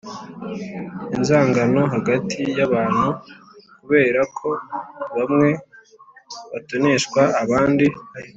[1.15, 3.09] inzangano hagati y’abantu
[3.79, 4.49] kubera ko
[5.15, 5.49] bamwe
[6.51, 7.85] batoneshwa abandi